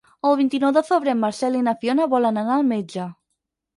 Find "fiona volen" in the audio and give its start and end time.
1.83-2.43